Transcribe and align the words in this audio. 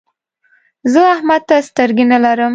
زه 0.93 1.01
احمد 1.15 1.41
ته 1.49 1.55
سترګې 1.69 2.05
نه 2.11 2.17
لرم. 2.23 2.49